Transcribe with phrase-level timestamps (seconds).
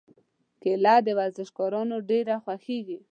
[0.61, 2.99] کېله د ورزشکارانو ډېره خوښېږي.